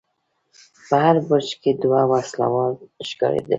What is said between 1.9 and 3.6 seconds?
وسلوال ښکارېدل.